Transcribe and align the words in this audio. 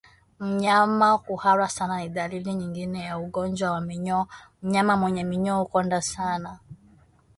Mnyama 0.39 1.17
kuhara 1.17 1.69
sana 1.69 1.97
ni 1.97 2.09
dalili 2.09 2.53
nyingine 2.53 3.01
ya 3.03 3.19
ugonjwa 3.19 3.71
wa 3.71 3.81
minyoo 3.81 4.25
Mnyama 4.63 4.97
mwenye 4.97 5.23
minyoo 5.23 5.59
hukonda 5.59 6.01
sana 6.01 6.59